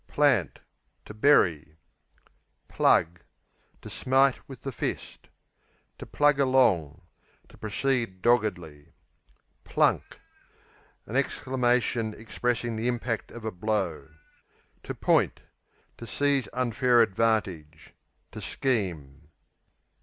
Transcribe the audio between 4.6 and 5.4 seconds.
the fist.